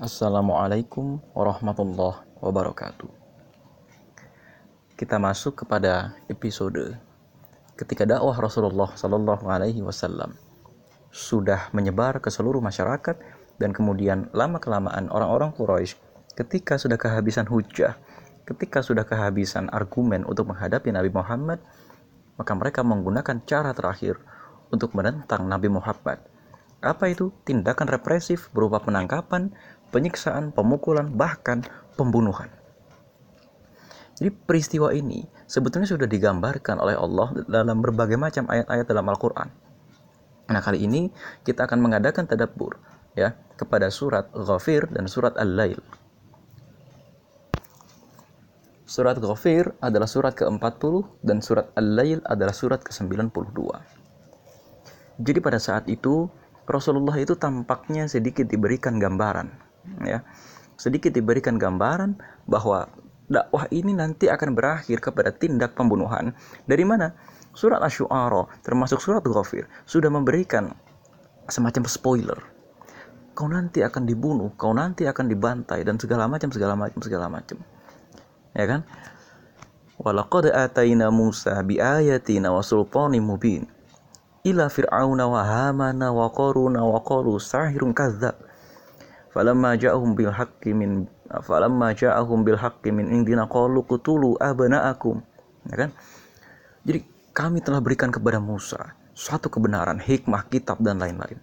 [0.00, 3.12] Assalamualaikum warahmatullahi wabarakatuh.
[4.96, 6.96] Kita masuk kepada episode
[7.76, 10.40] ketika dakwah Rasulullah Sallallahu Alaihi Wasallam
[11.12, 13.20] sudah menyebar ke seluruh masyarakat
[13.60, 16.00] dan kemudian lama kelamaan orang-orang Quraisy
[16.32, 18.00] ketika sudah kehabisan hujah,
[18.48, 21.60] ketika sudah kehabisan argumen untuk menghadapi Nabi Muhammad,
[22.40, 24.16] maka mereka menggunakan cara terakhir
[24.72, 26.39] untuk menentang Nabi Muhammad
[26.80, 27.28] apa itu?
[27.44, 29.52] Tindakan represif berupa penangkapan,
[29.92, 31.60] penyiksaan, pemukulan, bahkan
[32.00, 32.48] pembunuhan.
[34.20, 39.48] Jadi peristiwa ini sebetulnya sudah digambarkan oleh Allah dalam berbagai macam ayat-ayat dalam Al-Quran.
[40.52, 41.08] Nah kali ini
[41.40, 42.76] kita akan mengadakan tadabbur
[43.16, 45.80] ya kepada surat Ghafir dan surat Al-Lail.
[48.84, 53.56] Surat Ghafir adalah surat ke-40 dan surat Al-Lail adalah surat ke-92.
[55.20, 56.28] Jadi pada saat itu
[56.70, 59.50] Rasulullah itu tampaknya sedikit diberikan gambaran
[60.06, 60.22] ya.
[60.80, 62.16] Sedikit diberikan gambaran
[62.48, 62.88] bahwa
[63.28, 66.32] dakwah ini nanti akan berakhir kepada tindak pembunuhan.
[66.64, 67.12] Dari mana?
[67.50, 70.70] Surat asy-syu'ara termasuk surat ghafir sudah memberikan
[71.50, 72.38] semacam spoiler.
[73.34, 77.58] Kau nanti akan dibunuh kau nanti akan dibantai dan segala macam segala macam segala macam.
[78.54, 78.86] Ya kan?
[80.00, 82.62] Walaqad ataina Musa biayatina wa
[83.20, 83.68] mubin
[84.46, 88.40] ila fir'auna wa hamana wa qaruna wa qalu sahirun kadzab
[89.30, 91.04] falamma ja'ahum bil haqqi min
[91.44, 95.22] falamma ja'ahum bil haqqi min indina qalu qutulu abna'akum.
[95.68, 95.90] Ya kan?
[96.82, 97.04] Jadi
[97.36, 101.38] kami telah berikan kepada Musa suatu kebenaran hikmah kitab dan lain-lain.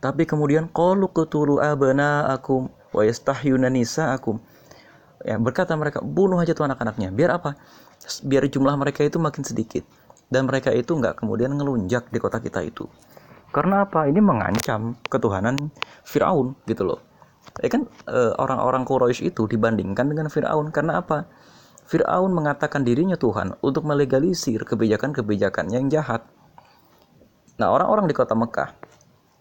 [0.00, 4.40] Tapi kemudian qalu qutulu abna'akum wa yastahyuna nisa'akum.
[5.24, 7.12] Ya berkata mereka bunuh aja tuh anak-anaknya.
[7.12, 7.56] Biar apa?
[8.24, 9.84] Biar jumlah mereka itu makin sedikit
[10.28, 12.88] dan mereka itu nggak kemudian ngelunjak di kota kita itu.
[13.54, 14.10] Karena apa?
[14.10, 15.70] Ini mengancam ketuhanan
[16.02, 17.00] Firaun gitu loh.
[17.62, 20.74] Ya kan e, orang-orang Quraisy itu dibandingkan dengan Firaun.
[20.74, 21.30] Karena apa?
[21.86, 26.26] Firaun mengatakan dirinya Tuhan untuk melegalisir kebijakan-kebijakan yang jahat.
[27.60, 28.74] Nah orang-orang di kota Mekah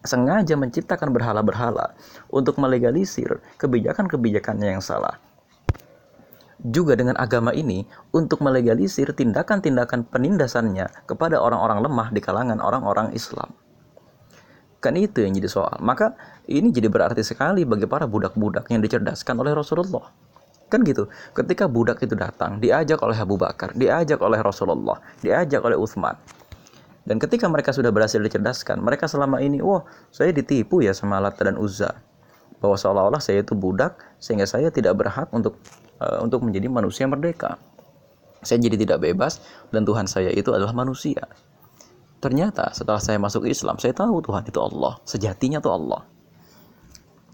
[0.04, 1.96] sengaja menciptakan berhala-berhala
[2.30, 5.18] untuk melegalisir kebijakan-kebijakannya yang salah
[6.63, 7.84] juga dengan agama ini
[8.16, 13.51] untuk melegalisir tindakan-tindakan penindasannya kepada orang-orang lemah di kalangan orang-orang Islam.
[14.79, 15.79] Kan itu yang jadi soal.
[15.79, 16.16] Maka
[16.47, 20.12] ini jadi berarti sekali bagi para budak-budak yang dicerdaskan oleh Rasulullah.
[20.68, 21.07] Kan gitu.
[21.31, 26.19] Ketika budak itu datang, diajak oleh Abu Bakar, diajak oleh Rasulullah, diajak oleh Uthman.
[27.03, 31.44] Dan ketika mereka sudah berhasil dicerdaskan, mereka selama ini, wah, saya ditipu ya sama Lata
[31.44, 32.00] dan Uzza.
[32.63, 35.59] Bahwa seolah-olah saya itu budak, sehingga saya tidak berhak untuk
[36.03, 37.56] uh, untuk menjadi manusia merdeka.
[38.44, 39.40] Saya jadi tidak bebas
[39.72, 41.24] dan Tuhan saya itu adalah manusia.
[42.19, 46.08] Ternyata setelah saya masuk Islam, saya tahu Tuhan itu Allah, sejatinya itu Allah.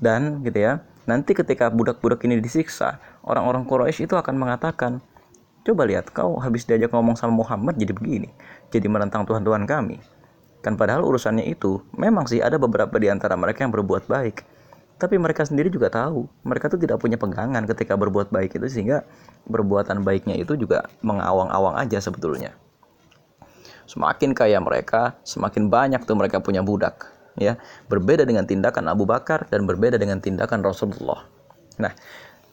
[0.02, 5.02] Dan gitu ya, nanti ketika budak-budak ini disiksa, orang-orang Quraisy itu akan mengatakan,
[5.62, 8.29] coba lihat kau habis diajak ngomong sama Muhammad jadi begini,
[8.74, 10.02] jadi menentang Tuhan-Tuhan kami.
[10.66, 14.41] Kan padahal urusannya itu, memang sih ada beberapa di antara mereka yang berbuat baik,
[15.00, 19.08] tapi mereka sendiri juga tahu mereka tuh tidak punya pegangan ketika berbuat baik itu sehingga
[19.48, 22.52] perbuatan baiknya itu juga mengawang-awang aja sebetulnya.
[23.88, 27.09] Semakin kaya mereka semakin banyak tuh mereka punya budak
[27.40, 27.56] ya.
[27.88, 31.24] Berbeda dengan tindakan Abu Bakar dan berbeda dengan tindakan Rasulullah.
[31.80, 31.96] Nah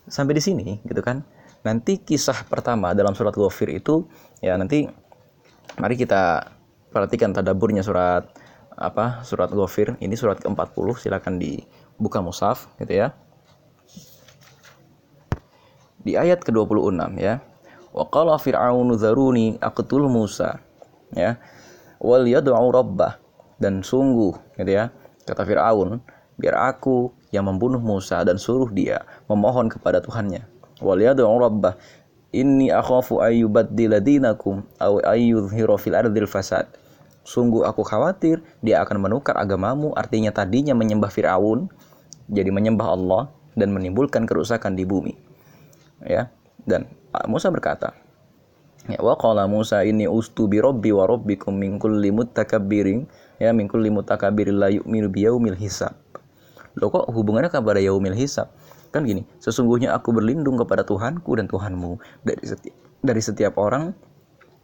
[0.06, 1.26] sampai di sini gitu kan?
[1.66, 4.06] Nanti kisah pertama dalam surat Ghafir itu
[4.38, 4.86] ya nanti
[5.82, 6.46] mari kita
[6.94, 8.30] perhatikan tadaburnya surat
[8.78, 9.98] apa surat Ghafir.
[9.98, 11.58] Ini surat ke-40 silakan di
[11.96, 13.16] buka mushaf gitu ya.
[16.06, 17.42] Di ayat ke-26 ya.
[17.90, 20.60] Wa qala fir'aunu dzaruni aqtul Musa
[21.16, 21.40] ya.
[21.98, 23.18] Wal yad'u rabbah
[23.58, 24.92] dan sungguh gitu ya.
[25.26, 25.98] Kata Firaun,
[26.38, 30.46] biar aku yang membunuh Musa dan suruh dia memohon kepada Tuhannya.
[30.78, 31.74] Wal yad'u rabbah
[32.30, 36.68] inni akhafu ayyubaddila dinakum aw ayyudhhira fil ardil fasad.
[37.26, 41.66] Sungguh aku khawatir dia akan menukar agamamu, artinya tadinya menyembah Firaun,
[42.30, 43.22] jadi menyembah Allah
[43.56, 45.14] dan menimbulkan kerusakan di bumi.
[46.04, 46.30] Ya.
[46.66, 46.90] Dan
[47.30, 47.94] Musa berkata,
[48.86, 53.10] Ya wa qala Musa ini ustu bi rabbi wa rabbikum min kulli mutakabbirin
[53.42, 55.98] ya min kulli mutakabbirin la yu'minu bi yaumil hisab.
[56.78, 58.54] Loh kok hubungannya kepada yaumil hisab?
[58.94, 63.90] Kan gini, sesungguhnya aku berlindung kepada Tuhanku dan Tuhanmu dari setiap dari setiap orang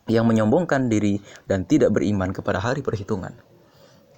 [0.07, 1.19] yang menyombongkan diri
[1.51, 3.35] dan tidak beriman kepada hari perhitungan.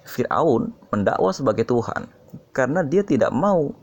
[0.05, 2.07] Fir'aun mendakwa sebagai Tuhan
[2.53, 3.73] karena dia tidak mau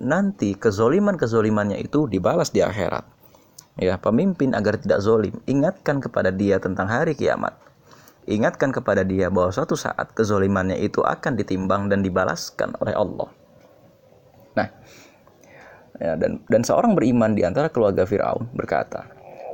[0.00, 3.04] nanti kezoliman-kezolimannya itu dibalas di akhirat.
[3.78, 7.54] Ya, pemimpin agar tidak zolim, ingatkan kepada dia tentang hari kiamat.
[8.26, 13.28] Ingatkan kepada dia bahwa suatu saat kezolimannya itu akan ditimbang dan dibalaskan oleh Allah.
[14.58, 14.68] Nah,
[16.02, 19.06] ya, dan dan seorang beriman di antara keluarga Firaun berkata,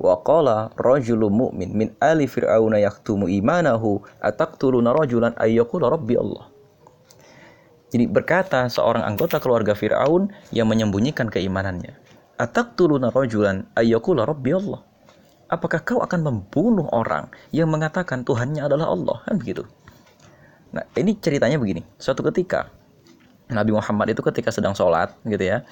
[0.03, 6.51] wa qala rajulun mu'min min ali fir'auna yaktumu imanahu ataqtuluna rajulan ayyakula rabbi Allah.
[7.95, 11.95] Jadi berkata seorang anggota keluarga Firaun yang menyembunyikan keimanannya.
[12.43, 14.83] Ataqtuluna rajulan ayyakula rabbi Allah.
[15.47, 19.23] Apakah kau akan membunuh orang yang mengatakan Tuhannya adalah Allah?
[19.23, 19.63] Kan begitu.
[20.75, 21.87] Nah, ini ceritanya begini.
[21.95, 22.67] Suatu ketika
[23.47, 25.63] Nabi Muhammad itu ketika sedang sholat gitu ya,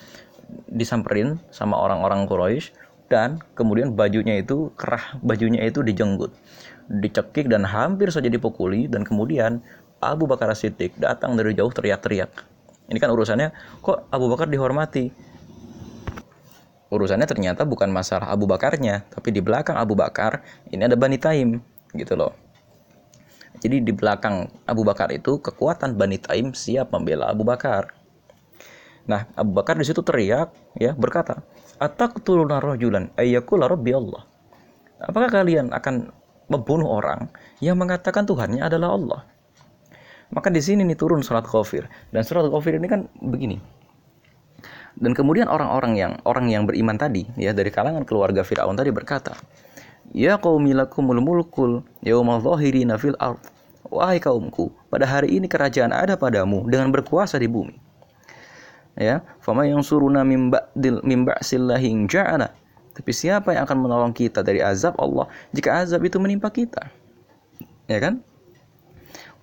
[0.71, 2.71] disamperin sama orang-orang Quraisy
[3.13, 6.33] dan kemudian bajunya itu kerah bajunya itu dijenggut,
[6.89, 9.61] dicekik dan hampir saja dipukuli dan kemudian
[10.01, 12.33] Abu Bakar Siddiq datang dari jauh teriak-teriak.
[12.89, 13.53] Ini kan urusannya
[13.85, 15.13] kok Abu Bakar dihormati?
[16.93, 21.57] Urusannya ternyata bukan masalah Abu Bakarnya, tapi di belakang Abu Bakar ini ada Bani Taim
[21.97, 22.37] gitu loh.
[23.63, 27.95] Jadi di belakang Abu Bakar itu kekuatan Bani Taim siap membela Abu Bakar.
[29.09, 31.41] Nah, Abu Bakar di situ teriak ya berkata,
[31.83, 34.23] "Ataqtuluna rajulan ayyakula rabbi Allah?"
[35.03, 36.15] Apakah kalian akan
[36.47, 37.27] membunuh orang
[37.59, 39.21] yang mengatakan Tuhannya adalah Allah?
[40.31, 43.59] Maka di sini nih turun surat Ghafir dan surat Ghafir ini kan begini.
[44.97, 49.35] Dan kemudian orang-orang yang orang yang beriman tadi ya dari kalangan keluarga Firaun tadi berkata,
[50.13, 53.41] Ya qaumi lakumul mulkul yaumal zahirina fil ard.
[53.93, 57.77] Wahai kaumku, pada hari ini kerajaan ada padamu dengan berkuasa di bumi.
[58.93, 62.53] Ya, fama yang suruna mim ba'dil mim ba'sillahi ja'ana.
[62.93, 65.25] Tapi siapa yang akan menolong kita dari azab Allah
[65.57, 66.93] jika azab itu menimpa kita?
[67.89, 68.21] Ya kan?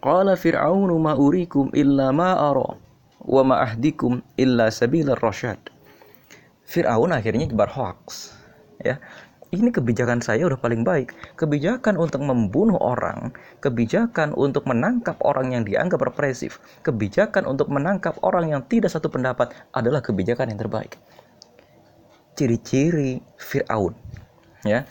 [0.06, 2.78] Qala fir'aunu ma urikum illa ma ara
[3.25, 5.57] wa ma ahdikum illa sabilar rasyad.
[6.69, 8.38] Fir'aun akhirnya jebar hoax.
[8.86, 9.02] Ya,
[9.50, 11.10] ini kebijakan saya udah paling baik.
[11.34, 13.34] Kebijakan untuk membunuh orang,
[13.66, 19.50] kebijakan untuk menangkap orang yang dianggap represif, kebijakan untuk menangkap orang yang tidak satu pendapat
[19.74, 21.01] adalah kebijakan yang terbaik.
[22.38, 23.98] Ciri-ciri Fir'aun,
[24.62, 24.86] ya.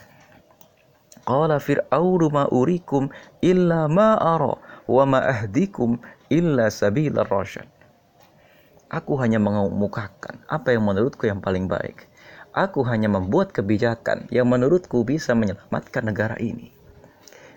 [1.23, 3.07] Qala Fir'aunu ma urikum
[3.39, 4.59] illa ma ara
[4.91, 6.03] wa ma ahdikum
[6.35, 7.69] illa sabilar rasyad.
[8.89, 12.08] Aku hanya mengemukakan apa yang menurutku yang paling baik
[12.59, 16.75] Aku hanya membuat kebijakan yang menurutku bisa menyelamatkan negara ini.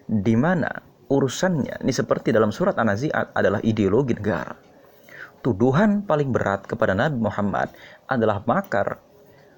[0.06, 0.70] Di mana
[1.10, 4.54] urusannya, ini seperti dalam surat An-Nazi'at adalah ideologi negara.
[5.42, 7.74] Tuduhan paling berat kepada Nabi Muhammad
[8.06, 9.02] adalah makar,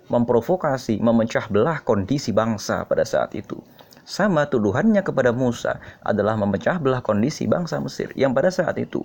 [0.07, 3.59] memprovokasi, memecah belah kondisi bangsa pada saat itu.
[4.07, 5.75] Sama tuduhannya kepada Musa
[6.07, 9.03] adalah memecah belah kondisi bangsa Mesir yang pada saat itu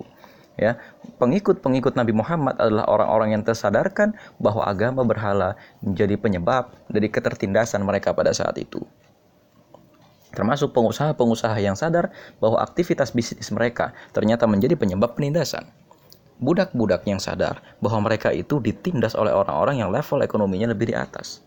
[0.59, 0.75] ya
[1.17, 4.11] pengikut-pengikut Nabi Muhammad adalah orang-orang yang tersadarkan
[4.43, 8.83] bahwa agama berhala menjadi penyebab dari ketertindasan mereka pada saat itu.
[10.35, 15.65] Termasuk pengusaha-pengusaha yang sadar bahwa aktivitas bisnis mereka ternyata menjadi penyebab penindasan.
[16.39, 21.43] Budak-budak yang sadar bahwa mereka itu ditindas oleh orang-orang yang level ekonominya lebih di atas.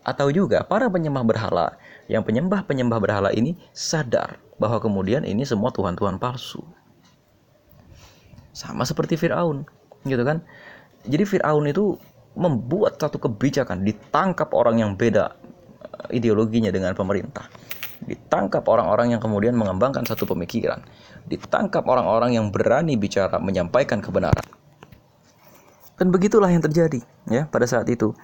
[0.00, 1.76] Atau juga para penyembah berhala
[2.08, 6.64] yang penyembah-penyembah berhala ini sadar bahwa kemudian ini semua tuhan-tuhan palsu
[8.50, 9.66] sama seperti Firaun,
[10.04, 10.42] gitu kan?
[11.06, 11.96] Jadi Firaun itu
[12.36, 15.34] membuat satu kebijakan, ditangkap orang yang beda
[15.82, 17.48] eh, ideologinya dengan pemerintah.
[18.00, 20.80] Ditangkap orang-orang yang kemudian mengembangkan satu pemikiran.
[21.28, 24.46] Ditangkap orang-orang yang berani bicara, menyampaikan kebenaran.
[26.00, 28.16] Dan begitulah yang terjadi ya pada saat itu.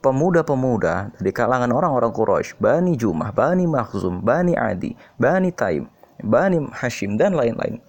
[0.00, 5.90] Pemuda-pemuda di kalangan orang-orang Quraisy, Bani Jumah, Bani Makhzum, Bani Adi, Bani Taim,
[6.22, 7.82] Bani Hashim dan lain-lain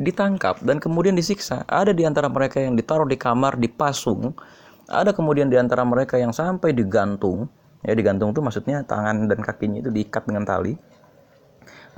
[0.00, 1.64] ditangkap dan kemudian disiksa.
[1.68, 4.32] Ada di antara mereka yang ditaruh di kamar dipasung,
[4.88, 7.48] ada kemudian di antara mereka yang sampai digantung.
[7.82, 10.78] Ya digantung itu maksudnya tangan dan kakinya itu diikat dengan tali.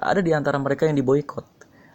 [0.00, 1.44] Ada di antara mereka yang diboykot.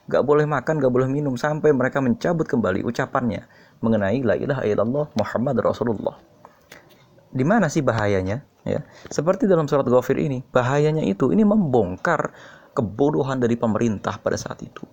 [0.10, 3.46] Gak boleh makan, gak boleh minum sampai mereka mencabut kembali ucapannya
[3.82, 6.18] mengenai la ilaha illallah Muhammad Rasulullah.
[7.30, 8.42] Di mana sih bahayanya?
[8.68, 12.34] Ya, seperti dalam surat Ghafir ini, bahayanya itu ini membongkar
[12.76, 14.84] kebodohan dari pemerintah pada saat itu.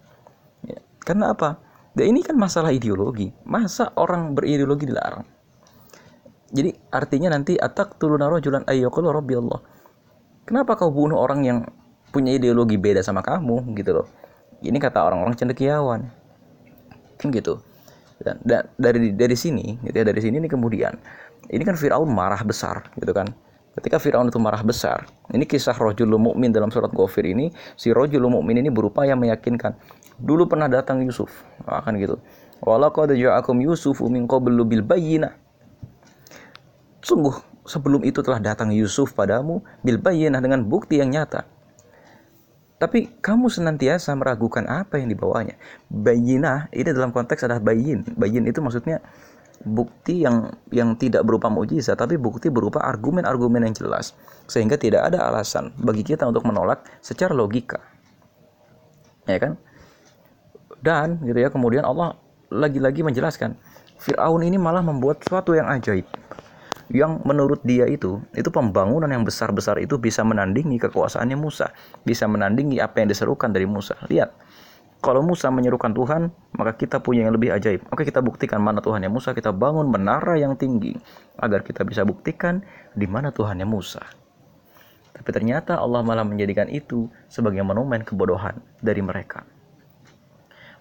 [1.06, 1.62] Karena apa?
[1.94, 3.30] Dan ini kan masalah ideologi.
[3.46, 5.22] Masa orang berideologi dilarang?
[6.50, 9.62] Jadi artinya nanti atak tuluna rojulan ayyakulu rabbi Allah.
[10.42, 11.58] Kenapa kau bunuh orang yang
[12.10, 14.06] punya ideologi beda sama kamu gitu loh.
[14.60, 16.00] Ini kata orang-orang cendekiawan.
[17.22, 17.62] Kan gitu.
[18.16, 20.96] Dan, dan dari dari sini gitu ya dari sini ini kemudian
[21.52, 23.28] ini kan Firaun marah besar gitu kan.
[23.76, 25.04] Ketika Firaun itu marah besar,
[25.36, 29.76] ini kisah rojul mukmin dalam surat Ghafir ini, si rojul mukmin ini berupaya meyakinkan
[30.16, 31.28] Dulu pernah datang Yusuf.
[31.68, 32.16] Akan gitu.
[32.64, 35.36] Walaqad ja'akum Yusufu min qablu bil bayyinah.
[37.04, 37.36] Sungguh
[37.68, 41.44] sebelum itu telah datang Yusuf padamu bil bayyinah dengan bukti yang nyata.
[42.76, 45.56] Tapi kamu senantiasa meragukan apa yang dibawanya.
[45.88, 48.04] Bayinah ini dalam konteks adalah bayin.
[48.20, 49.00] Bayin itu maksudnya
[49.64, 54.12] bukti yang yang tidak berupa mujizat tapi bukti berupa argumen-argumen yang jelas
[54.44, 57.80] sehingga tidak ada alasan bagi kita untuk menolak secara logika
[59.24, 59.56] ya kan
[60.80, 62.16] dan gitu ya kemudian Allah
[62.52, 63.56] lagi-lagi menjelaskan
[63.96, 66.06] Fir'aun ini malah membuat sesuatu yang ajaib
[66.86, 71.74] yang menurut dia itu itu pembangunan yang besar-besar itu bisa menandingi kekuasaannya Musa
[72.06, 74.30] bisa menandingi apa yang diserukan dari Musa lihat
[75.04, 77.84] kalau Musa menyerukan Tuhan, maka kita punya yang lebih ajaib.
[77.92, 80.96] Oke, kita buktikan mana Tuhannya Musa, kita bangun menara yang tinggi
[81.38, 82.64] agar kita bisa buktikan
[82.96, 84.02] di mana Tuhannya Musa.
[85.14, 89.46] Tapi ternyata Allah malah menjadikan itu sebagai monumen kebodohan dari mereka.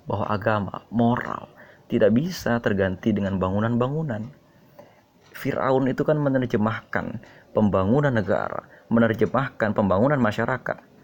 [0.05, 1.49] Bahwa agama, moral,
[1.89, 4.25] tidak bisa terganti dengan bangunan-bangunan.
[5.35, 7.19] Fir'aun itu kan menerjemahkan
[7.51, 10.95] pembangunan negara, menerjemahkan pembangunan masyarakat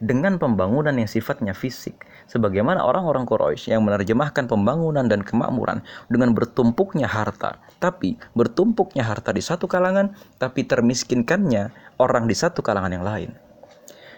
[0.00, 7.04] dengan pembangunan yang sifatnya fisik, sebagaimana orang-orang Quraisy yang menerjemahkan pembangunan dan kemakmuran dengan bertumpuknya
[7.04, 11.68] harta, tapi bertumpuknya harta di satu kalangan, tapi termiskinkannya
[12.00, 13.30] orang di satu kalangan yang lain.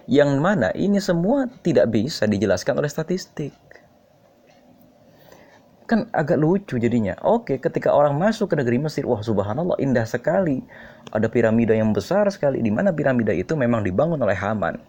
[0.07, 3.55] Yang mana ini semua tidak bisa dijelaskan oleh statistik.
[5.93, 7.13] Kan agak lucu jadinya.
[7.21, 10.65] Oke, ketika orang masuk ke negeri Mesir, wah subhanallah indah sekali.
[11.13, 14.81] Ada piramida yang besar sekali, di mana piramida itu memang dibangun oleh Haman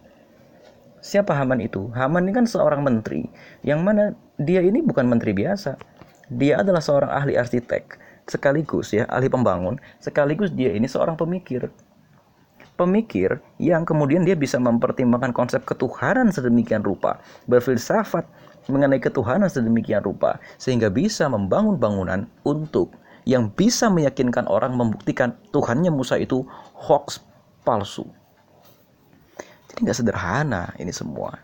[1.04, 1.92] Siapa Haman itu?
[1.92, 3.28] Haman ini kan seorang menteri,
[3.60, 5.76] yang mana dia ini bukan menteri biasa.
[6.32, 11.68] Dia adalah seorang ahli arsitek, sekaligus ya ahli pembangun, sekaligus dia ini seorang pemikir.
[12.80, 17.20] Pemikir yang kemudian dia bisa mempertimbangkan konsep ketuhanan sedemikian rupa,
[17.52, 18.24] berfilsafat
[18.68, 22.94] mengenai ketuhanan sedemikian rupa, sehingga bisa membangun bangunan untuk
[23.24, 26.44] yang bisa meyakinkan orang membuktikan Tuhannya Musa itu
[26.76, 27.24] hoax
[27.64, 28.04] palsu.
[29.72, 31.34] Jadi nggak sederhana ini semua.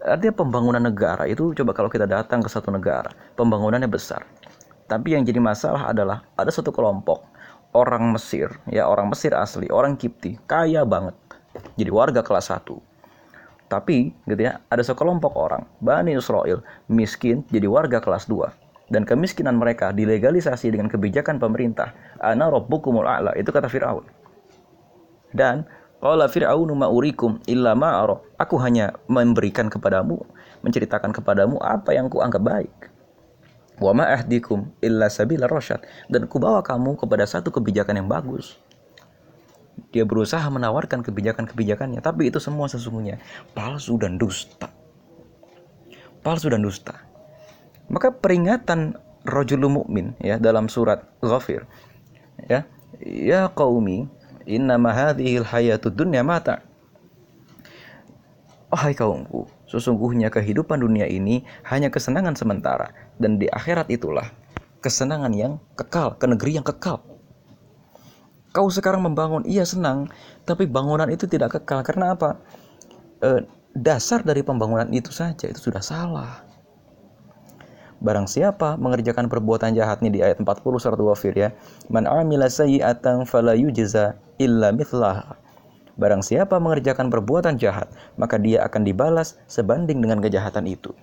[0.00, 4.24] Artinya pembangunan negara itu coba kalau kita datang ke satu negara, pembangunannya besar.
[4.88, 7.20] Tapi yang jadi masalah adalah ada satu kelompok
[7.76, 11.14] orang Mesir, ya orang Mesir asli, orang Kipti, kaya banget.
[11.76, 12.89] Jadi warga kelas 1.
[13.70, 19.54] Tapi gitu ya, ada sekelompok orang, Bani Israel, miskin jadi warga kelas 2 dan kemiskinan
[19.54, 21.94] mereka dilegalisasi dengan kebijakan pemerintah.
[22.18, 24.02] Ana rabbukumul a'la, itu kata Firaun.
[25.30, 25.62] Dan
[26.00, 28.00] Qala fir'aunu ma urikum illa ma
[28.40, 30.16] Aku hanya memberikan kepadamu,
[30.64, 32.72] menceritakan kepadamu apa yang kuanggap baik.
[33.76, 35.84] Wa ma ahdikum illa sabila rasyad.
[36.08, 38.56] Dan kubawa kamu kepada satu kebijakan yang bagus.
[39.90, 43.18] Dia berusaha menawarkan kebijakan-kebijakannya, tapi itu semua sesungguhnya
[43.56, 44.68] palsu dan dusta.
[46.20, 46.94] Palsu dan dusta.
[47.88, 48.94] Maka peringatan
[49.24, 51.68] rajul mukmin ya dalam surat Ghafir
[52.48, 52.64] ya
[53.04, 54.08] ya qaumi
[54.48, 56.64] Innama hadhil hayatud dunya mata.
[58.66, 64.26] Wahai kaumku, sesungguhnya kehidupan dunia ini hanya kesenangan sementara dan di akhirat itulah
[64.82, 67.02] kesenangan yang kekal, ke negeri yang kekal.
[68.50, 70.10] Kau sekarang membangun, iya senang,
[70.42, 72.34] tapi bangunan itu tidak kekal karena apa?
[73.22, 73.46] E,
[73.78, 76.42] dasar dari pembangunan itu saja itu sudah salah.
[78.00, 81.52] Barang siapa mengerjakan perbuatan jahat nih di ayat 40 surat Wafir ya.
[81.92, 85.36] Man amila sayyi'atan fala yujza illa mithlah.
[86.00, 90.96] Barang siapa mengerjakan perbuatan jahat, maka dia akan dibalas sebanding dengan kejahatan itu.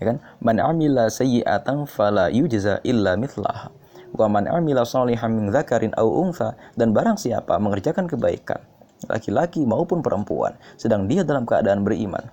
[0.00, 0.24] Ya kan?
[0.40, 3.68] Man amila sayyi'atan fala yujza illa mithlah.
[4.16, 8.60] Wa man amila salihan min dzakarin aw untha dan barang siapa mengerjakan kebaikan,
[9.06, 12.24] laki-laki maupun perempuan, sedang dia dalam keadaan beriman,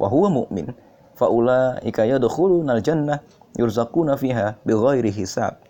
[0.00, 0.72] wa huwa mu'min,
[1.14, 3.20] faulaika yadkhulunal jannah
[3.60, 5.60] yurzaquna fiha bighairi hisab.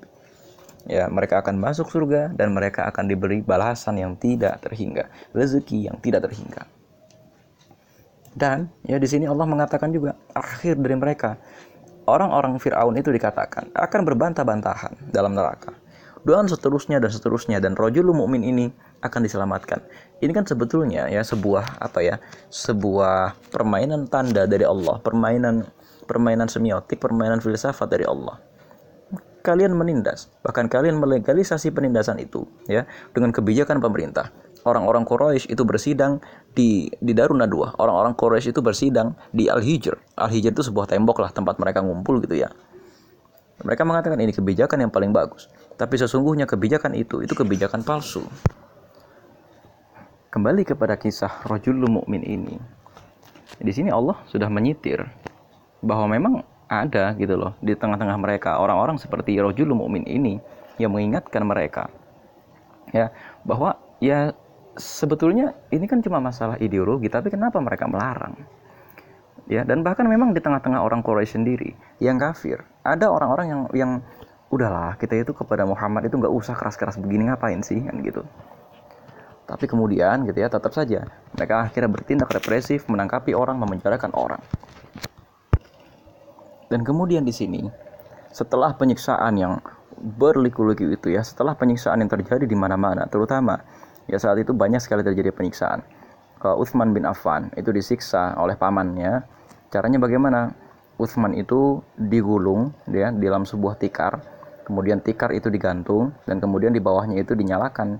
[0.88, 6.00] Ya, mereka akan masuk surga dan mereka akan diberi balasan yang tidak terhingga, rezeki yang
[6.00, 6.64] tidak terhingga.
[8.30, 11.36] Dan ya di sini Allah mengatakan juga akhir dari mereka
[12.10, 15.72] orang-orang Firaun itu dikatakan akan berbantah-bantahan dalam neraka.
[16.20, 18.68] Dan seterusnya dan seterusnya dan rojul mukmin ini
[19.00, 19.80] akan diselamatkan.
[20.20, 22.20] Ini kan sebetulnya ya sebuah apa ya?
[22.52, 25.64] Sebuah permainan tanda dari Allah, permainan
[26.04, 28.36] permainan semiotik, permainan filsafat dari Allah.
[29.40, 32.84] Kalian menindas, bahkan kalian melegalisasi penindasan itu ya
[33.16, 34.28] dengan kebijakan pemerintah.
[34.60, 36.20] Orang-orang Quraisy itu bersidang
[36.52, 37.72] di di Darun Nadwa.
[37.80, 39.96] Orang-orang Quraisy itu bersidang di Al-Hijr.
[40.20, 42.52] Al-Hijr itu sebuah tembok lah tempat mereka ngumpul gitu ya.
[43.60, 45.48] Mereka mengatakan ini kebijakan yang paling bagus.
[45.76, 48.24] Tapi sesungguhnya kebijakan itu itu kebijakan palsu
[50.30, 52.56] kembali kepada kisah rojul mukmin ini.
[53.58, 55.02] Di sini Allah sudah menyitir
[55.82, 56.34] bahwa memang
[56.70, 60.38] ada gitu loh di tengah-tengah mereka orang-orang seperti rojul mukmin ini
[60.78, 61.90] yang mengingatkan mereka
[62.94, 63.10] ya
[63.42, 64.30] bahwa ya
[64.78, 68.34] sebetulnya ini kan cuma masalah ideologi tapi kenapa mereka melarang?
[69.50, 73.92] Ya dan bahkan memang di tengah-tengah orang Quraisy sendiri yang kafir ada orang-orang yang yang
[74.50, 77.82] udahlah kita itu kepada Muhammad itu nggak usah keras-keras begini ngapain sih?
[77.82, 78.22] Kan gitu.
[79.50, 84.42] Tapi kemudian gitu ya tetap saja mereka akhirnya bertindak represif menangkapi orang memenjarakan orang.
[86.70, 87.66] Dan kemudian di sini
[88.30, 89.58] setelah penyiksaan yang
[90.00, 93.58] berliku-liku itu ya setelah penyiksaan yang terjadi di mana-mana terutama
[94.06, 95.82] ya saat itu banyak sekali terjadi penyiksaan.
[96.40, 99.20] Uh, Uthman bin Affan itu disiksa oleh pamannya
[99.68, 100.56] caranya bagaimana?
[101.00, 104.20] Uthman itu digulung ya di dalam sebuah tikar.
[104.68, 107.96] Kemudian tikar itu digantung dan kemudian di bawahnya itu dinyalakan.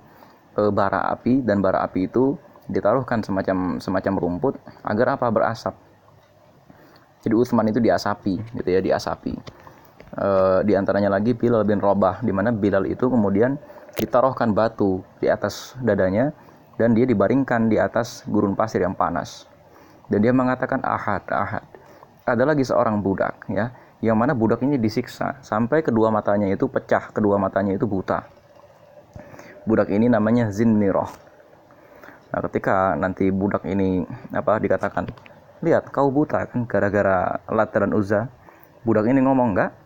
[0.53, 2.37] E, bara api dan bara api itu
[2.69, 4.55] ditaruhkan semacam semacam rumput
[4.85, 5.33] agar apa?
[5.33, 5.73] Berasap.
[7.25, 9.33] Jadi Utsman itu diasapi gitu ya diasapi.
[10.13, 10.29] E,
[10.69, 13.57] di antaranya lagi Bilal bin Robah di mana Bilal itu kemudian
[13.99, 16.31] ditaruhkan batu di atas dadanya
[16.79, 19.51] dan dia dibaringkan di atas gurun pasir yang panas
[20.07, 21.65] dan dia mengatakan ahad ahad
[22.29, 27.13] ada lagi seorang budak ya yang mana budak ini disiksa sampai kedua matanya itu pecah,
[27.13, 28.25] kedua matanya itu buta.
[29.69, 31.13] Budak ini namanya Zinniroh.
[32.33, 35.05] Nah, ketika nanti budak ini apa dikatakan,
[35.61, 38.33] lihat kau buta kan gara-gara Lat dan Uzza.
[38.89, 39.77] Budak ini ngomong enggak.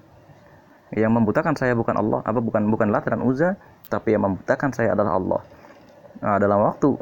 [0.95, 3.59] Yang membutakan saya bukan Allah, apa bukan bukan Lat dan Uzza,
[3.91, 5.43] tapi yang membutakan saya adalah Allah.
[6.23, 6.95] Nah, dalam waktu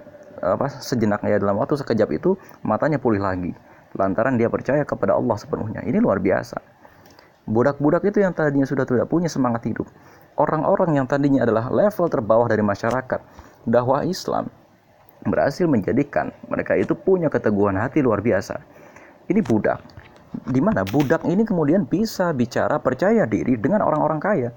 [0.42, 2.34] apa sejenak ya dalam waktu sekejap itu
[2.66, 3.54] matanya pulih lagi
[3.94, 5.84] lantaran dia percaya kepada Allah sepenuhnya.
[5.84, 6.58] Ini luar biasa.
[7.44, 9.87] Budak-budak itu yang tadinya sudah tidak punya semangat hidup.
[10.38, 13.20] Orang-orang yang tadinya adalah level terbawah dari masyarakat,
[13.68, 14.49] dakwah Islam
[15.22, 18.58] berhasil menjadikan mereka itu punya keteguhan hati luar biasa.
[19.30, 19.78] Ini budak.
[20.32, 24.50] Di mana budak ini kemudian bisa bicara percaya diri dengan orang-orang kaya.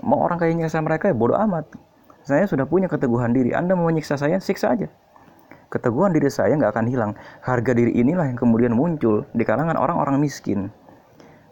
[0.00, 1.66] Mau orang kaya nyiksa mereka ya bodoh amat.
[2.22, 3.50] Saya sudah punya keteguhan diri.
[3.52, 4.88] Anda mau menyiksa saya, siksa aja
[5.70, 7.12] keteguhan diri saya nggak akan hilang.
[7.40, 10.68] Harga diri inilah yang kemudian muncul di kalangan orang-orang miskin.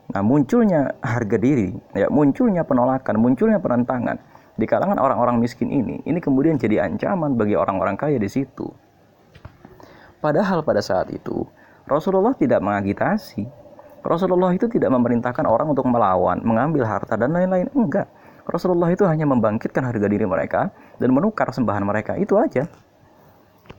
[0.09, 4.17] Nah, munculnya harga diri, ya munculnya penolakan, munculnya penentangan
[4.57, 8.73] di kalangan orang-orang miskin ini, ini kemudian jadi ancaman bagi orang-orang kaya di situ.
[10.19, 11.47] Padahal pada saat itu
[11.89, 13.49] Rasulullah tidak mengagitasi.
[14.05, 17.67] Rasulullah itu tidak memerintahkan orang untuk melawan, mengambil harta dan lain-lain.
[17.75, 18.07] Enggak.
[18.49, 22.17] Rasulullah itu hanya membangkitkan harga diri mereka dan menukar sembahan mereka.
[22.17, 22.65] Itu aja.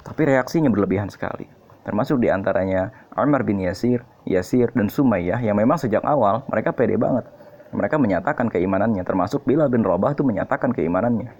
[0.06, 1.50] Tapi reaksinya berlebihan sekali.
[1.82, 7.00] Termasuk di antaranya Umar bin Yasir, Yasir, dan Sumayyah yang memang sejak awal mereka pede
[7.02, 7.26] banget.
[7.74, 11.34] Mereka menyatakan keimanannya, termasuk Bilal bin Rabah itu menyatakan keimanannya.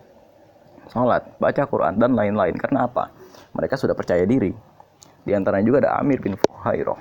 [0.90, 2.58] Salat, baca Quran, dan lain-lain.
[2.58, 3.14] Karena apa?
[3.54, 4.54] Mereka sudah percaya diri.
[5.24, 7.00] Di antaranya juga ada Amir bin Fuhairoh.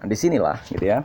[0.00, 1.04] Nah, di sinilah gitu ya.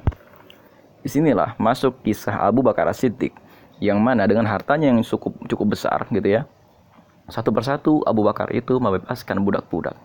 [1.02, 3.32] Di sinilah masuk kisah Abu Bakar As-Siddiq
[3.78, 6.50] yang mana dengan hartanya yang cukup cukup besar gitu ya
[7.28, 10.00] satu persatu Abu Bakar itu membebaskan budak-budak.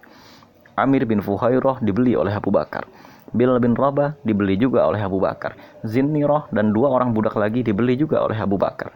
[0.74, 2.90] Amir bin Fuhairah dibeli oleh Abu Bakar.
[3.30, 5.54] Bilal bin Rabah dibeli juga oleh Abu Bakar.
[5.86, 8.90] Zinnirah dan dua orang budak lagi dibeli juga oleh Abu Bakar.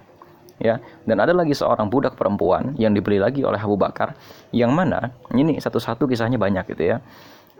[0.57, 4.16] Ya, dan ada lagi seorang budak perempuan yang dibeli lagi oleh Abu Bakar
[4.57, 7.05] yang mana ini satu-satu kisahnya banyak gitu ya.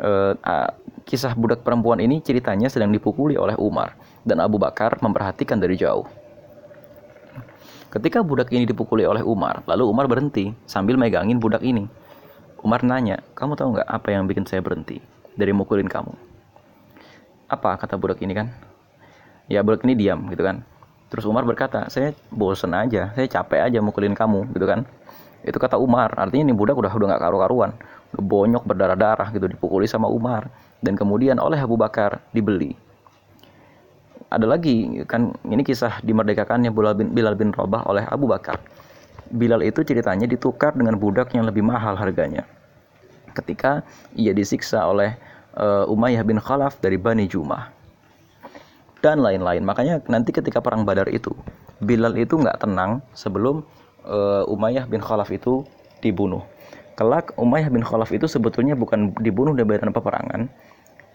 [0.01, 0.73] E, a,
[1.05, 3.93] kisah budak perempuan ini ceritanya sedang dipukuli oleh Umar
[4.25, 6.09] dan Abu Bakar memperhatikan dari jauh.
[7.93, 11.85] Ketika budak ini dipukuli oleh Umar, lalu Umar berhenti sambil megangin budak ini.
[12.65, 15.05] Umar nanya, kamu tahu nggak apa yang bikin saya berhenti
[15.37, 16.17] dari mukulin kamu?
[17.47, 18.49] Apa kata budak ini kan?
[19.53, 20.65] Ya budak ini diam gitu kan.
[21.07, 24.83] Terus Umar berkata, saya bosen aja, saya capek aja mukulin kamu gitu kan.
[25.47, 27.71] Itu kata Umar, artinya ini budak udah udah nggak karu-karuan,
[28.19, 30.51] bonyok berdarah-darah gitu dipukuli sama Umar
[30.83, 32.75] dan kemudian oleh Abu Bakar dibeli
[34.31, 38.59] ada lagi kan ini kisah dimerdekakannya Bilal bin, Bilal bin Rabah oleh Abu Bakar.
[39.27, 42.47] Bilal itu ceritanya ditukar dengan budak yang lebih mahal harganya.
[43.35, 43.83] Ketika
[44.15, 45.19] ia disiksa oleh
[45.59, 47.76] uh, Umayyah bin Khalaf dari Bani Jumah
[49.05, 49.63] dan lain-lain.
[49.65, 51.33] Makanya nanti ketika perang Badar itu
[51.77, 53.61] Bilal itu nggak tenang sebelum
[54.09, 55.61] uh, Umayyah bin Khalaf itu
[56.01, 56.41] dibunuh.
[56.97, 60.49] Kelak Umayyah bin Khalaf itu sebetulnya bukan dibunuh di medan peperangan,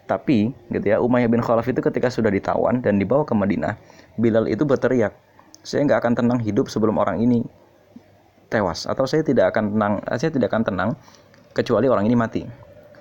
[0.05, 3.73] tapi gitu ya Umayyah bin Khalaf itu ketika sudah ditawan dan dibawa ke Madinah,
[4.21, 5.17] Bilal itu berteriak,
[5.65, 7.41] saya nggak akan tenang hidup sebelum orang ini
[8.53, 10.89] tewas atau saya tidak akan tenang, saya tidak akan tenang
[11.57, 12.45] kecuali orang ini mati.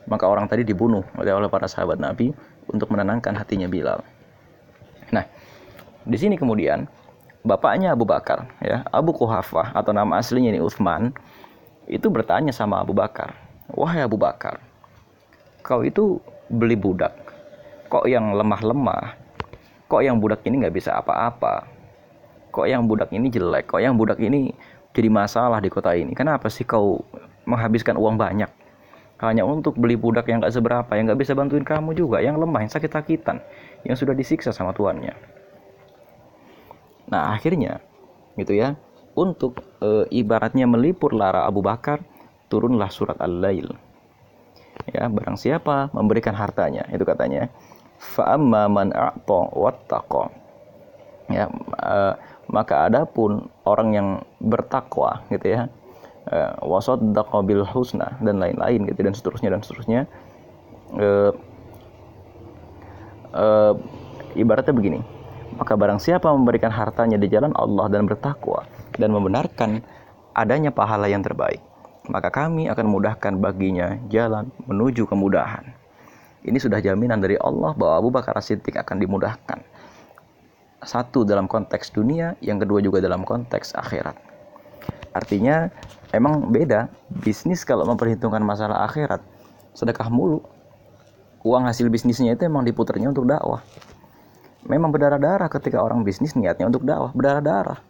[0.09, 2.33] Maka orang tadi dibunuh oleh para sahabat Nabi
[2.73, 4.01] untuk menenangkan hatinya Bilal.
[5.11, 5.27] Nah,
[6.07, 6.87] di sini kemudian
[7.42, 11.11] bapaknya Abu Bakar, ya Abu Kuhafah atau nama aslinya ini Uthman,
[11.90, 13.35] itu bertanya sama Abu Bakar,
[13.75, 14.62] wahai Abu Bakar,
[15.66, 17.14] kau itu beli budak.
[17.90, 19.18] Kok yang lemah-lemah?
[19.90, 21.66] Kok yang budak ini nggak bisa apa-apa?
[22.55, 23.66] Kok yang budak ini jelek?
[23.75, 24.55] Kok yang budak ini
[24.94, 26.14] jadi masalah di kota ini?
[26.14, 27.03] Kenapa sih kau
[27.46, 28.60] menghabiskan uang banyak
[29.20, 32.64] hanya untuk beli budak yang gak seberapa yang gak bisa bantuin kamu juga yang lemah
[32.64, 33.40] yang sakit-sakitan
[33.85, 35.12] yang sudah disiksa sama tuannya
[37.11, 37.83] Nah, akhirnya
[38.38, 38.78] gitu ya.
[39.18, 41.98] Untuk e, ibaratnya melipur lara Abu Bakar,
[42.46, 43.66] turunlah surat Al-Lail.
[44.94, 47.50] Ya, barang siapa memberikan hartanya, itu katanya.
[48.00, 50.30] Fa'amma man a'ta wattaqa.
[51.26, 51.50] Ya,
[51.83, 51.98] e,
[52.48, 55.61] maka adapun orang yang bertakwa gitu ya.
[56.28, 60.00] E, wasaddaqa bil husna dan lain-lain gitu dan seterusnya dan seterusnya.
[60.96, 61.09] E,
[63.33, 63.46] e,
[64.37, 65.00] ibaratnya begini
[65.61, 68.64] maka barang siapa memberikan hartanya di jalan Allah dan bertakwa
[68.96, 69.85] dan membenarkan
[70.33, 71.61] adanya pahala yang terbaik,
[72.09, 75.68] maka kami akan mudahkan baginya jalan menuju kemudahan.
[76.40, 79.61] Ini sudah jaminan dari Allah bahwa Abu Bakar Siddiq akan dimudahkan.
[80.80, 84.16] Satu dalam konteks dunia, yang kedua juga dalam konteks akhirat.
[85.12, 85.68] Artinya
[86.11, 89.23] emang beda bisnis kalau memperhitungkan masalah akhirat
[89.75, 90.42] sedekah mulu
[91.46, 93.64] uang hasil bisnisnya itu emang diputarnya untuk dakwah
[94.66, 97.81] memang berdarah-darah ketika orang bisnis niatnya untuk dakwah, berdarah-darah.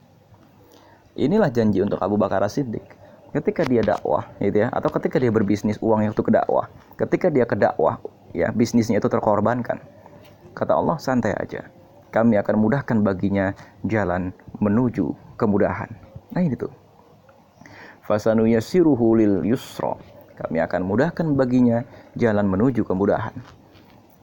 [1.18, 2.84] Inilah janji untuk Abu Bakar Siddiq.
[3.30, 6.66] Ketika dia dakwah, gitu ya, atau ketika dia berbisnis uangnya untuk ke dakwah,
[6.98, 8.02] ketika dia ke dakwah,
[8.34, 9.78] ya bisnisnya itu terkorbankan.
[10.50, 11.70] Kata Allah, santai aja.
[12.10, 13.54] Kami akan mudahkan baginya
[13.86, 15.94] jalan menuju kemudahan.
[16.34, 16.74] Nah ini tuh.
[18.10, 19.94] Fasanu yasiruhu lil yusra.
[20.34, 21.86] Kami akan mudahkan baginya
[22.18, 23.30] jalan menuju kemudahan.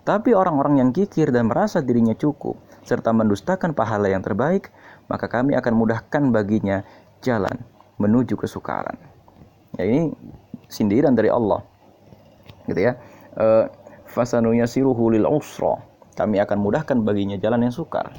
[0.04, 4.76] Tapi orang-orang yang kikir dan merasa dirinya cukup, serta mendustakan pahala yang terbaik,
[5.08, 6.84] maka kami akan mudahkan baginya
[7.24, 7.64] jalan
[7.96, 9.00] menuju kesukaran.
[9.80, 10.12] Ya ini
[10.68, 11.64] sindiran dari Allah.
[12.68, 13.00] Gitu ya.
[13.40, 13.72] Eh,
[14.12, 15.80] Fasanunya siruhu lil usra.
[16.20, 18.12] Kami akan mudahkan baginya jalan yang sukar.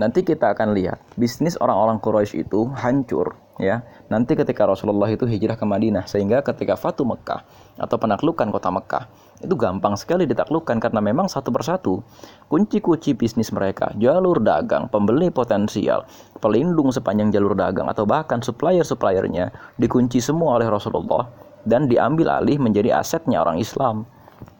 [0.00, 3.84] Nanti kita akan lihat bisnis orang-orang Quraisy itu hancur ya.
[4.08, 7.44] Nanti ketika Rasulullah itu hijrah ke Madinah sehingga ketika Fatu Mekah
[7.76, 9.04] atau penaklukan kota Mekah
[9.44, 12.00] itu gampang sekali ditaklukkan karena memang satu persatu
[12.48, 16.08] kunci-kunci bisnis mereka, jalur dagang, pembeli potensial,
[16.40, 21.28] pelindung sepanjang jalur dagang atau bahkan supplier-suppliernya dikunci semua oleh Rasulullah
[21.68, 24.08] dan diambil alih menjadi asetnya orang Islam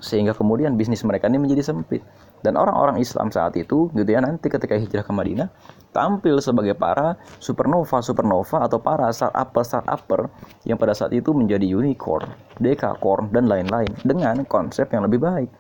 [0.01, 2.05] sehingga kemudian bisnis mereka ini menjadi sempit
[2.41, 5.49] dan orang-orang Islam saat itu gitu ya nanti ketika hijrah ke Madinah
[5.93, 10.31] tampil sebagai para supernova supernova atau para startup startupper
[10.65, 12.31] yang pada saat itu menjadi unicorn,
[12.63, 15.51] dekakorn dan lain-lain dengan konsep yang lebih baik.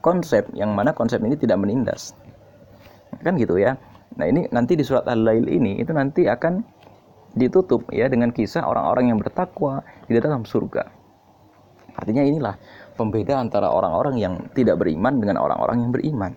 [0.00, 2.14] Konsep yang mana konsep ini tidak menindas.
[3.20, 3.74] Kan gitu ya.
[4.16, 6.62] Nah, ini nanti di surat Al-Lail ini itu nanti akan
[7.36, 10.88] ditutup ya dengan kisah orang-orang yang bertakwa di dalam surga.
[11.96, 12.54] Artinya inilah
[12.96, 16.32] pembeda antara orang-orang yang tidak beriman dengan orang-orang yang beriman.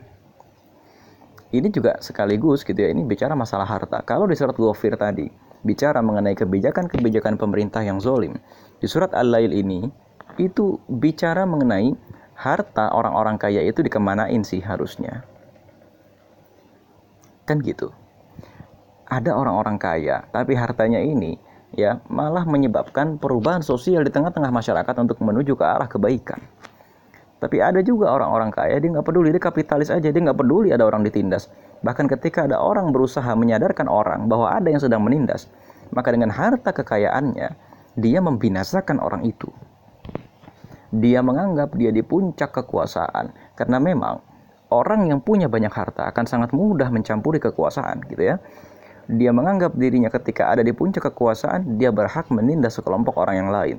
[1.49, 4.05] Ini juga sekaligus gitu ya ini bicara masalah harta.
[4.05, 5.25] Kalau di surat Ghafir tadi
[5.65, 8.37] bicara mengenai kebijakan-kebijakan pemerintah yang zolim
[8.77, 9.89] di surat Al-Lail ini
[10.37, 11.97] itu bicara mengenai
[12.37, 15.25] harta orang-orang kaya itu dikemanain sih harusnya.
[17.49, 17.91] Kan gitu.
[19.09, 21.41] Ada orang-orang kaya tapi hartanya ini
[21.77, 26.41] ya malah menyebabkan perubahan sosial di tengah-tengah masyarakat untuk menuju ke arah kebaikan
[27.39, 30.83] tapi ada juga orang-orang kaya dia nggak peduli dia kapitalis aja dia nggak peduli ada
[30.83, 31.47] orang ditindas.
[31.79, 35.47] Bahkan ketika ada orang berusaha menyadarkan orang bahwa ada yang sedang menindas,
[35.95, 37.55] maka dengan harta kekayaannya
[37.95, 39.47] dia membinasakan orang itu.
[40.91, 44.19] Dia menganggap dia di puncak kekuasaan karena memang
[44.75, 48.43] orang yang punya banyak harta akan sangat mudah mencampuri kekuasaan gitu ya.
[49.09, 53.77] Dia menganggap dirinya ketika ada di puncak kekuasaan dia berhak menindas sekelompok orang yang lain.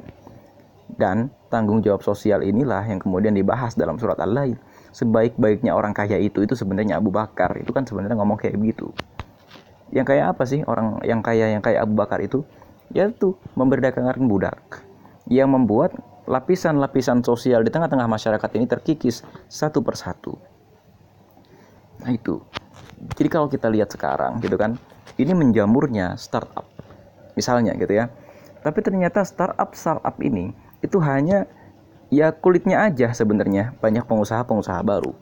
[0.90, 4.58] Dan tanggung jawab sosial inilah yang kemudian dibahas dalam surat Al-Lail.
[4.90, 7.54] Sebaik-baiknya orang kaya itu itu sebenarnya Abu Bakar.
[7.62, 8.90] Itu kan sebenarnya ngomong kayak begitu.
[9.94, 12.42] Yang kaya apa sih orang yang kaya yang kaya Abu Bakar itu?
[12.90, 14.82] Yaitu memberdagangkan budak.
[15.30, 15.90] Yang membuat
[16.26, 20.34] lapisan-lapisan sosial di tengah-tengah masyarakat ini terkikis satu persatu.
[22.02, 22.42] Nah itu.
[23.14, 24.74] Jadi kalau kita lihat sekarang gitu kan,
[25.20, 26.64] ini menjamurnya startup.
[27.36, 28.08] Misalnya gitu ya.
[28.60, 31.48] Tapi ternyata startup startup ini itu hanya
[32.12, 35.12] ya kulitnya aja sebenarnya banyak pengusaha-pengusaha baru.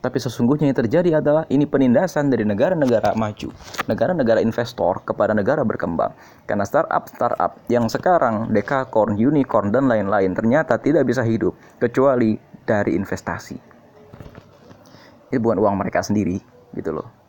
[0.00, 3.52] Tapi sesungguhnya yang terjadi adalah ini penindasan dari negara-negara maju,
[3.84, 6.16] negara-negara investor kepada negara berkembang.
[6.48, 13.60] Karena startup-startup yang sekarang dekakorn, unicorn, dan lain-lain ternyata tidak bisa hidup kecuali dari investasi.
[15.28, 16.40] Ini bukan uang mereka sendiri,
[16.72, 17.19] gitu loh.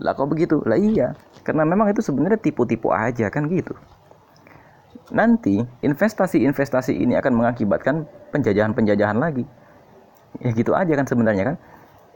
[0.00, 0.62] Lah kok begitu?
[0.64, 1.12] Lah iya,
[1.44, 3.76] karena memang itu sebenarnya tipu-tipu aja kan gitu
[5.12, 9.44] nanti investasi-investasi ini akan mengakibatkan penjajahan-penjajahan lagi.
[10.40, 11.56] Ya gitu aja kan sebenarnya kan.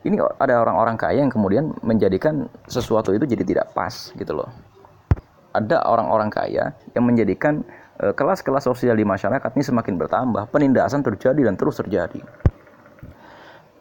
[0.06, 4.48] Ini ada orang-orang kaya yang kemudian menjadikan sesuatu itu jadi tidak pas gitu loh.
[5.52, 7.64] Ada orang-orang kaya yang menjadikan
[8.00, 12.22] eh, kelas-kelas sosial di masyarakat ini semakin bertambah, penindasan terjadi dan terus terjadi.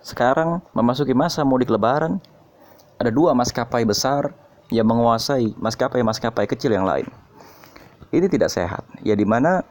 [0.01, 2.17] Sekarang memasuki masa mudik lebaran,
[2.99, 4.31] ada dua maskapai besar
[4.73, 7.05] yang menguasai maskapai-maskapai kecil yang lain.
[8.09, 8.85] Ini tidak sehat.
[9.03, 9.61] Ya di mana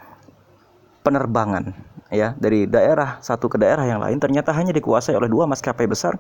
[1.04, 1.74] penerbangan
[2.08, 6.16] ya dari daerah satu ke daerah yang lain ternyata hanya dikuasai oleh dua maskapai besar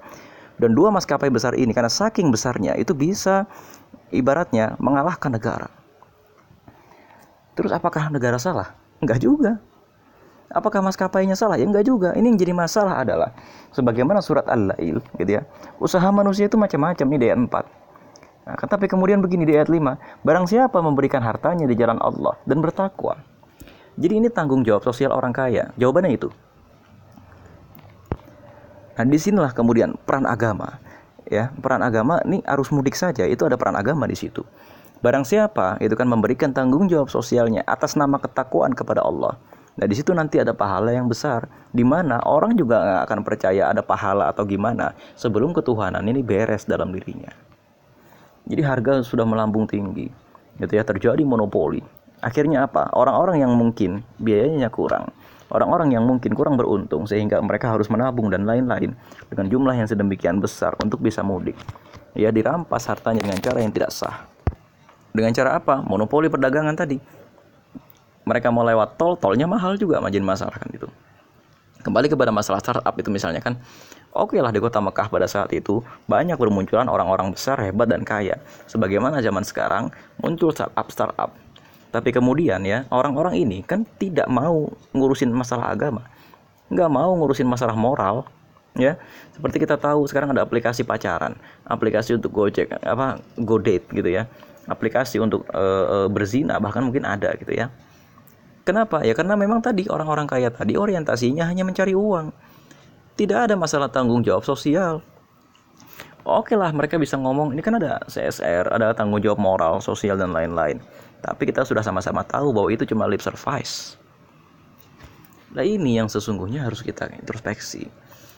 [0.60, 3.48] dan dua maskapai besar ini karena saking besarnya itu bisa
[4.14, 5.68] ibaratnya mengalahkan negara.
[7.54, 8.74] Terus apakah negara salah?
[8.98, 9.62] Enggak juga.
[10.52, 11.56] Apakah maskapainya salah?
[11.56, 12.12] Ya enggak juga.
[12.12, 13.32] Ini yang jadi masalah adalah
[13.72, 15.42] sebagaimana surat Al-Lail gitu ya.
[15.80, 17.50] Usaha manusia itu macam-macam ini di ayat 4.
[18.44, 22.36] Nah, kan tapi kemudian begini di ayat 5, barang siapa memberikan hartanya di jalan Allah
[22.44, 23.16] dan bertakwa.
[23.96, 25.72] Jadi ini tanggung jawab sosial orang kaya.
[25.80, 26.28] Jawabannya itu.
[28.94, 30.78] Nah, di sinilah kemudian peran agama.
[31.24, 34.44] Ya, peran agama ini arus mudik saja itu ada peran agama di situ.
[35.00, 39.40] Barang siapa itu kan memberikan tanggung jawab sosialnya atas nama ketakwaan kepada Allah.
[39.74, 43.62] Nah di situ nanti ada pahala yang besar, di mana orang juga nggak akan percaya
[43.74, 47.34] ada pahala atau gimana sebelum ketuhanan ini beres dalam dirinya.
[48.46, 50.06] Jadi harga sudah melambung tinggi,
[50.62, 51.82] gitu ya terjadi monopoli.
[52.22, 52.92] Akhirnya apa?
[52.94, 55.10] Orang-orang yang mungkin biayanya kurang,
[55.50, 58.94] orang-orang yang mungkin kurang beruntung sehingga mereka harus menabung dan lain-lain
[59.26, 61.58] dengan jumlah yang sedemikian besar untuk bisa mudik.
[62.14, 64.30] Ya dirampas hartanya dengan cara yang tidak sah.
[65.10, 65.82] Dengan cara apa?
[65.82, 67.23] Monopoli perdagangan tadi.
[68.24, 70.88] Mereka mau lewat tol, tolnya mahal juga majin masalah kan itu.
[71.84, 73.60] Kembali kepada masalah startup itu misalnya kan,
[74.16, 78.40] oke lah di kota Mekah pada saat itu banyak bermunculan orang-orang besar, hebat dan kaya.
[78.64, 81.36] Sebagaimana zaman sekarang muncul startup-startup.
[81.92, 86.08] Tapi kemudian ya orang-orang ini kan tidak mau ngurusin masalah agama,
[86.72, 88.26] nggak mau ngurusin masalah moral,
[88.74, 88.98] ya
[89.30, 94.26] seperti kita tahu sekarang ada aplikasi pacaran aplikasi untuk gojek apa godate gitu ya
[94.68, 97.68] aplikasi untuk e, e, berzina bahkan mungkin ada gitu ya.
[98.64, 99.04] Kenapa?
[99.04, 102.32] Ya karena memang tadi orang-orang kaya tadi orientasinya hanya mencari uang.
[103.14, 105.04] Tidak ada masalah tanggung jawab sosial.
[106.24, 110.32] Oke lah mereka bisa ngomong ini kan ada CSR, ada tanggung jawab moral, sosial dan
[110.32, 110.80] lain-lain.
[111.20, 114.00] Tapi kita sudah sama-sama tahu bahwa itu cuma lip service.
[115.52, 117.92] Nah ini yang sesungguhnya harus kita introspeksi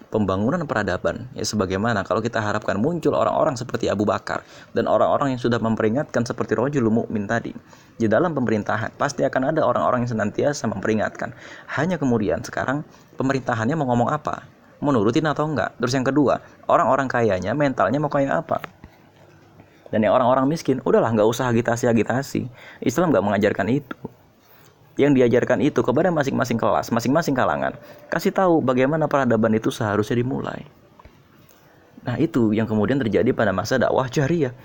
[0.09, 1.29] pembangunan peradaban.
[1.35, 6.25] Ya sebagaimana kalau kita harapkan muncul orang-orang seperti Abu Bakar dan orang-orang yang sudah memperingatkan
[6.25, 7.53] seperti Rojul Mukmin tadi
[7.97, 11.35] di dalam pemerintahan pasti akan ada orang-orang yang senantiasa memperingatkan.
[11.71, 12.87] Hanya kemudian sekarang
[13.19, 14.47] pemerintahannya mau ngomong apa?
[14.81, 15.73] Mau nurutin atau enggak?
[15.81, 18.59] Terus yang kedua orang-orang kayanya mentalnya mau kayak apa?
[19.90, 22.51] Dan yang orang-orang miskin udahlah nggak usah agitasi-agitasi.
[22.83, 23.97] Islam nggak mengajarkan itu
[24.97, 27.77] yang diajarkan itu kepada masing-masing kelas, masing-masing kalangan.
[28.09, 30.65] Kasih tahu bagaimana peradaban itu seharusnya dimulai.
[32.07, 34.57] Nah, itu yang kemudian terjadi pada masa dakwah jariah.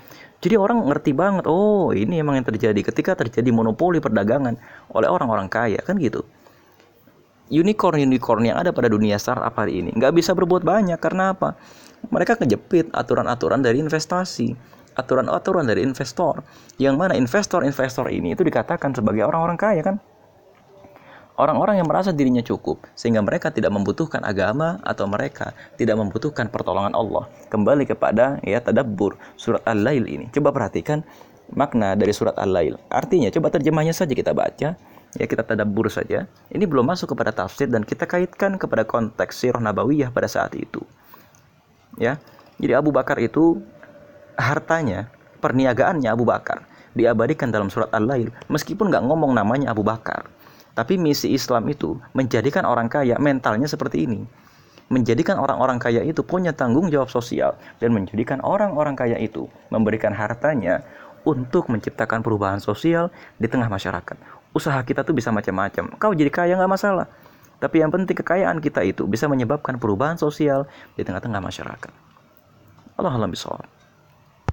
[0.42, 4.58] Jadi orang ngerti banget, oh ini emang yang terjadi ketika terjadi monopoli perdagangan
[4.90, 6.26] oleh orang-orang kaya, kan gitu.
[7.52, 11.54] Unicorn-unicorn yang ada pada dunia startup hari ini nggak bisa berbuat banyak karena apa?
[12.08, 14.56] Mereka kejepit aturan-aturan dari investasi,
[14.96, 16.42] aturan-aturan dari investor.
[16.80, 19.96] Yang mana investor-investor ini itu dikatakan sebagai orang-orang kaya kan?
[21.42, 26.94] Orang-orang yang merasa dirinya cukup sehingga mereka tidak membutuhkan agama atau mereka tidak membutuhkan pertolongan
[26.94, 27.26] Allah.
[27.50, 30.30] Kembali kepada ya tadabbur surat Al-Lail ini.
[30.30, 31.02] Coba perhatikan
[31.50, 32.78] makna dari surat Al-Lail.
[32.86, 34.78] Artinya coba terjemahnya saja kita baca,
[35.18, 36.30] ya kita tadabbur saja.
[36.54, 40.78] Ini belum masuk kepada tafsir dan kita kaitkan kepada konteks sirah nabawiyah pada saat itu.
[41.98, 42.22] Ya.
[42.62, 43.58] Jadi Abu Bakar itu
[44.38, 45.10] hartanya,
[45.42, 46.62] perniagaannya Abu Bakar
[46.94, 50.28] diabadikan dalam surat Al-Lail meskipun nggak ngomong namanya Abu Bakar
[50.72, 54.24] tapi misi Islam itu menjadikan orang kaya mentalnya seperti ini.
[54.92, 60.84] Menjadikan orang-orang kaya itu punya tanggung jawab sosial dan menjadikan orang-orang kaya itu memberikan hartanya
[61.24, 63.08] untuk menciptakan perubahan sosial
[63.40, 64.16] di tengah masyarakat.
[64.52, 65.96] Usaha kita tuh bisa macam-macam.
[65.96, 67.08] Kau jadi kaya nggak masalah.
[67.56, 71.92] Tapi yang penting kekayaan kita itu bisa menyebabkan perubahan sosial di tengah-tengah masyarakat.
[73.00, 73.81] Allah alam bisawab.